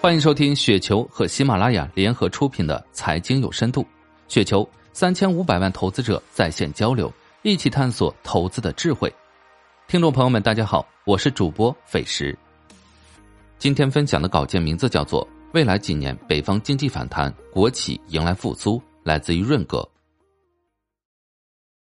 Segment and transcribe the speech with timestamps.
[0.00, 3.82] 欢迎收听雪球和喜马拉雅联合出品的《财经有深度》，
[4.28, 9.12] 雪球三千五百万投资者在线交流，一起探索投资的智慧。
[9.88, 12.38] 听众朋友们，大家好，我是主播费时。
[13.58, 19.86] 今天分享的稿件名字叫做《未来几年北方经济反弹，国企迎来复苏》，来自于润格。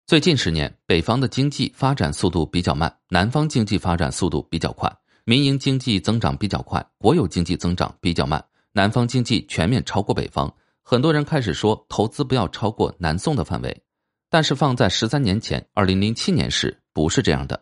[0.06, 4.96] 最近十年，北方的经济发展速度比较慢，南方经济发展速度比较快。
[5.28, 8.46] 民营经济增长比较快，国有经济增长比较慢。
[8.72, 13.84] 南方经济全面超过北方，很多人开始说投资不要超过南宋的范围。
[14.30, 17.60] 但是放在十三年前，二零零七年时不是这样的。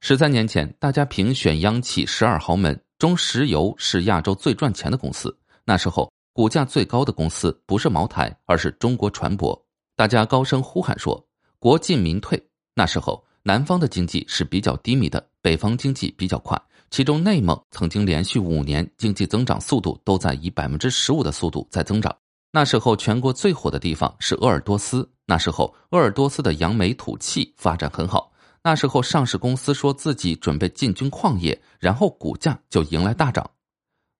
[0.00, 5.32] 十三年前，大家评选央企十二豪门中，石油是亚洲最赚钱的公司。
[5.64, 9.56] 那时候股价最高的公司不是茅台，而是中国船舶。
[9.94, 11.24] 大家高声呼喊说
[11.60, 12.44] “国进民退”。
[12.74, 16.60] 那时候南方的经济是比较低迷的，北方经济比较快。
[16.94, 22.16] 其中，内蒙曾经连续五年经济增长速度都在以百分之十五的速度在增长。
[22.52, 25.10] 那时候，全国最火的地方是鄂尔多斯。
[25.26, 28.30] 那时候，鄂尔多斯的扬眉吐气发展很好。
[28.62, 33.44] 那时候，上市公司说自己准备进军矿业，然后股价就迎来大涨。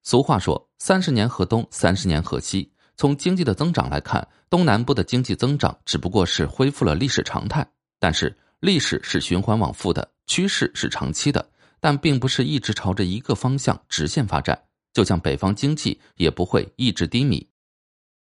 [0.03, 2.69] 俗话说：“三十年河东，三十年河西。”
[2.99, 7.65] 从经济的增长来看，东南部的经济增长只不过是恢复了历史常态。
[8.01, 11.49] 但是，历史是循环往复的，趋势是长期的。
[11.85, 14.59] 但并不是一直朝着一个方向直线发展，
[14.95, 17.47] 就像北方经济也不会一直低迷。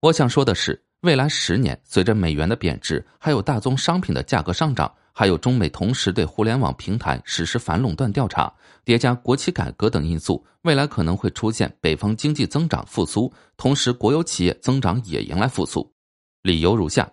[0.00, 8.52] 我想说的是，未来十年，随着美元的贬值，还有大宗商品的价格上涨，还有中美同时对互联网平台实施反垄断调查，
[8.84, 15.94] 叠加国企改革等因素，未来可能会出现北方经济增长复苏，同时国有企业增长也迎来复苏。
[16.42, 17.08] 理由如下：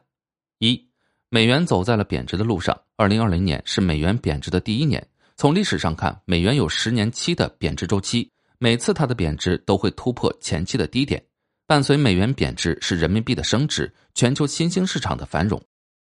[0.57, 0.89] 一，
[1.29, 5.07] 美元走在了贬值的路上，二零二零年是美元贬值的第一年。
[5.41, 11.19] 从历史上看，美元有十年期的贬值周期，每次它的贬值都会突破前期的低点。
[11.65, 15.59] 伴随美元贬值是人民币的升值，全球新兴市场的繁荣。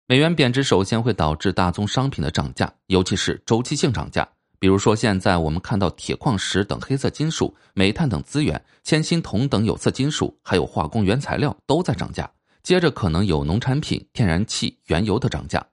[0.09, 4.29] 美元贬值首先会导致大宗商品的涨价，尤其是周期性涨价。
[4.59, 12.29] 比如说，现在我们看到铁矿石等黑色金属、煤炭等资源、铅、锌、铜等有色金属，还有化工原材料都在涨价。
[12.65, 15.65] 接着可能有农产品、天然气、原油的涨价。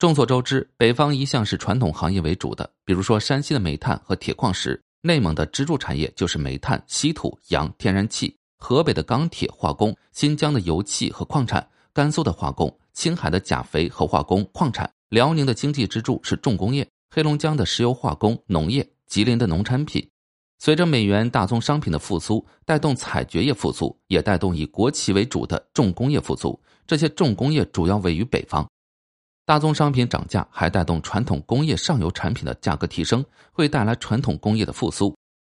[0.00, 20.08] 众所周知，北方一向是传统行业为主的，比如说山西的煤炭和铁矿石，内蒙的支柱产业就是煤炭、稀土、氧、天然气，河北的钢铁化工，新疆的油气和矿产，甘肃的化工，青海的钾肥和化工矿产，辽宁的经济支柱是重工业，黑龙江的石油化工、农业，吉林的农产品。
[20.58, 26.58] 随着美元大宗商品的复苏，带动采掘业复苏，也带动以国企为主的重工业复苏。
[26.86, 28.66] 这些重工业主要位于北方。
[29.50, 35.12] 大宗商品涨价，还带动传统工业上游产品的价格提升，会带来传统工业的复苏。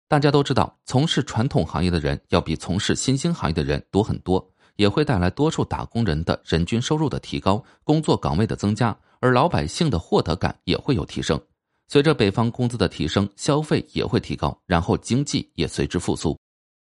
[0.07, 11.37] 大家都知道，从事传统行业的人要比从事新兴行业的人多很多，也会带来多数打工人的人均收入的提高，工作岗位的增加，而老百姓的获得感也会有提升。
[11.89, 16.39] 随着北方工资的提升，消费也会提高，然后经济也随之复苏。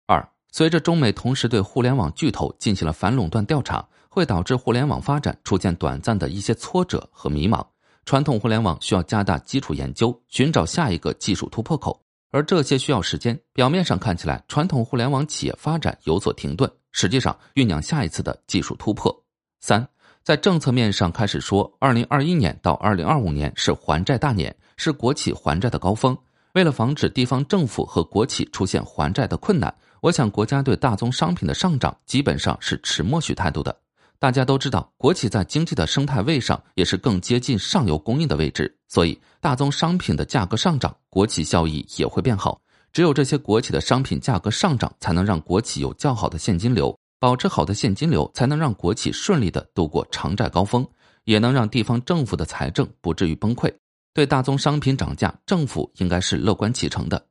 [0.06, 3.88] 二，随着中美同时对互联网巨头进行了反垄断调查。
[4.10, 7.66] 会导致互联网发展出现短暂的一些挫折和迷茫，
[8.06, 13.40] 传统互联网需要加大基础研究，寻找下一个技术突破口，而这些需要时间。
[13.54, 19.16] 表面上看起来，传统互联网企业发展有所停顿，实际上酝酿下一次的技术突破。
[19.62, 19.88] 三，
[20.24, 26.18] 在政策面上开始说，二零二一年到二零二五年是还债大年，是国企还债的高峰。
[26.54, 29.72] 为了防止地方政府和国企出现还债的困难，
[30.02, 33.76] 我想国家对大宗商品的上涨基本上是持默许态度的。
[34.20, 42.60] 大家都知道，国企在经济的生态位上也是更接近上游供应的位置，所以大宗商品的价格上涨，国企效益也会变好。
[42.92, 50.86] 只有这些国企的商品价格上涨，才能让国企有较好的现金流，保持好的现金流，才能让国企顺利的度过偿债高峰，
[51.24, 53.74] 也能让地方政府的财政不至于崩溃。
[54.14, 57.26] 对大宗商品涨价，政府应该是乐观其成的。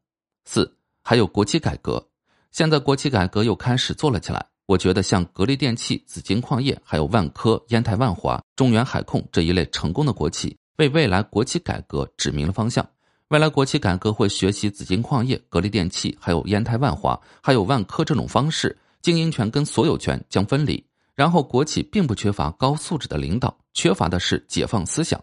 [0.47, 2.09] 四，还有国企改革，
[2.51, 4.47] 现在国企改革又开始做了起来。
[4.69, 12.87] 我觉得像格力电器、紫金矿业，还有万科、烟台万华、中原海控这一类成功的国企，为未来国企改革指明了方向。
[13.29, 20.85] 未来国企改革会学习紫金矿业、格力电器，还有烟台万华，还有万科这种方式，经营权跟所有权将分离。
[21.15, 25.19] 然后，国企并不缺乏高素质的领导，缺乏的是解放思想。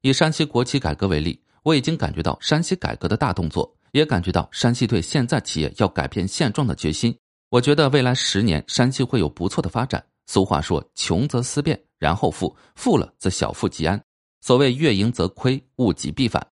[0.00, 7.16] 以山西国企改革为例，我已经感觉到山西改革的大动作，也感觉到山西对现在企业要改变现状的决心。
[7.50, 10.04] 我觉得未来十年山西会有不错的发展。
[10.26, 13.98] 俗话说：“穷则思变，然后富；富了则小富即安。”
[14.42, 16.46] 所谓“月盈则亏，物极必反”。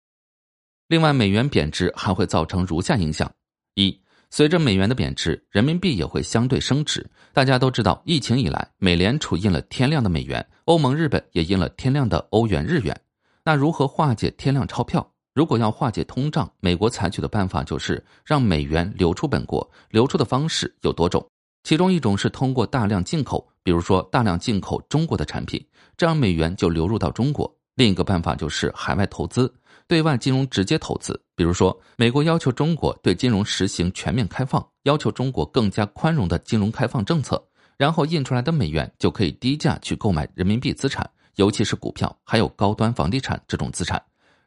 [0.87, 3.31] 另外，美元贬值还会造成如下影响：
[3.73, 3.99] 一、
[4.29, 7.09] 随着美元的贬值，人民币也会相对升值。
[7.33, 12.95] 大家都知道，疫情以来，美联储印了天量的美元，欧盟、日本也印了天量的欧元、日元。
[13.43, 15.12] 那如何化解天量钞票？
[15.33, 19.67] 如果要化解通胀，美国采取的办法就是让美元流出本国。
[19.89, 21.27] 流出的方式有多种，
[21.63, 25.65] 其中一种是通过大量进口，比如说大量进口中国的产品，
[25.97, 27.51] 这样美元就流入到中国。
[27.75, 29.51] 另一个办法就是海外投资。
[29.87, 37.43] 对外金融直接投资，比如说，美国要求中国对金融实行全面开放，要求中国更加宽容的金融开放政策，
[37.75, 44.01] 然后印出来的美元就可以低价去购买人民币资产，尤其是股票，还有高端房地产这种资产，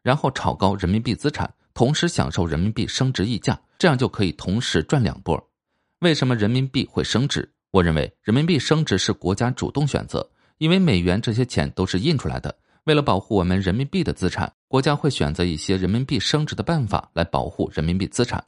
[0.07, 5.51] 然后炒高人民币资产，同时享受人民币升值溢价，这样就可以同时赚两波。
[5.99, 7.53] 为什么人民币会升值？
[7.73, 12.57] 我认为人民币升值是国家主动选择，因为美元这些钱都是印出来的。
[12.85, 18.45] 为了保护我们人民币的资产，国家会选择一些人民币升值的办法来保护人民币资产。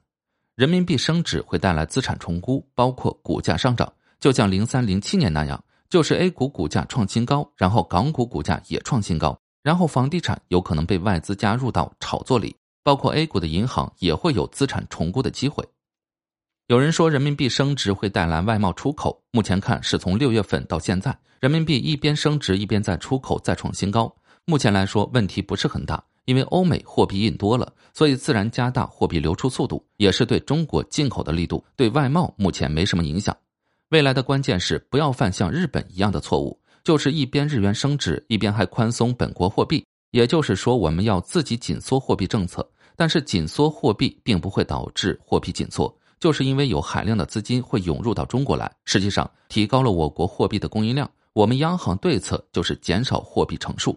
[0.55, 15.65] 人民币升值会带来资产重估，包括股价上涨，就像零三零七年那样，就是 A 股股价创新高，然后港股股价也创新高，然后房地产有可能被外资加入到炒作里，包括 A 股的银行也会有资产重估的机会。
[16.69, 24.15] 有人说人民币升值会带来外贸出口，目前看是从六月份到现在，人民币一边升值一边在出口再创新高。
[24.45, 33.35] 目前来说，问题不是很大，因为欧美货币印多了，所以自然加大货币流出速度，也是对中国进口的力度，对外贸目前没什么影响。
[33.89, 39.85] 未来的关键是不要犯像日本一样的错误，就是一边日元升值，一边还宽松本国货币。
[40.11, 42.67] 也就是说，我们要自己紧缩货币政策，
[42.97, 51.11] 但是紧缩货币并不会导致货币紧缩，就是因为有海量的资金会涌入到中国来，实际上提高了我国货币的供应量。
[51.35, 53.97] 我们央行对策就是减少货币乘数。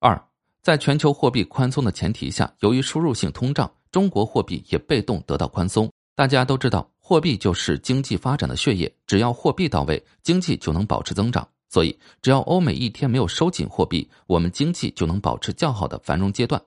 [0.00, 0.22] 二，
[0.62, 5.90] 在全球货币宽松的前提下，由于输入性通胀，中国货币也被动得到宽松。
[6.14, 11.46] 大家都知道，货币就是经济发展的血液，只要货币到位，经济就能保持增长。
[11.68, 16.60] 所以，只要欧美一天没有收紧货币，我们经济就能保持较好的繁荣阶段。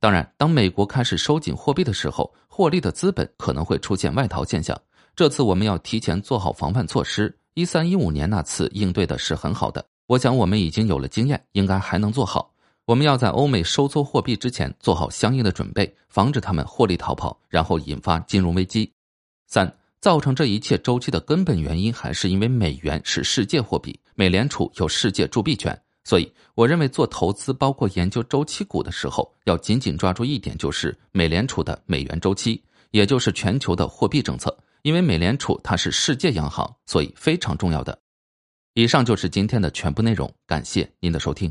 [0.00, 4.78] 当然，当美国开始收紧货币的时候，获利的资本可能会出现外逃现象。
[5.16, 7.36] 这次我们要提前做好防范措施。
[7.54, 12.52] 一三一五年那次应对的是很好的，我想我们已经有了经验，应该还能做好。
[12.84, 18.92] 我们要在欧美收缩货币之前做好相应的准备，防止他们获利逃跑，然后引发金融危机。
[19.46, 19.72] 三，
[20.04, 25.74] 造成这一切周期的根本原因还是因为美元是世界货币，美联储有世界铸币权。
[26.04, 34.54] 所以，我认为做投资，包括研究周期股的时候，要紧紧抓住一点，就是美联储的美元周期，也就是全球的货币政策。
[34.82, 37.98] 因为美联储它是世界央行，所以非常重要的。
[38.74, 41.50] 以上就是今天的全部内容，感谢您的收听。